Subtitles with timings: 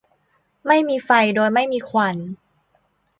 [0.67, 2.15] ไม่มีไฟโดยไม่มีควัน